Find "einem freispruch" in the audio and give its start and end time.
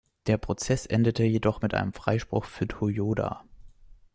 1.75-2.45